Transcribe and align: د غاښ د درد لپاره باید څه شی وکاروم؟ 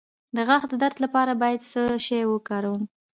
د 0.35 0.37
غاښ 0.47 0.63
د 0.69 0.73
درد 0.83 0.97
لپاره 1.05 1.31
باید 1.41 1.61
څه 1.71 1.81
شی 2.05 2.21
وکاروم؟ 2.27 2.81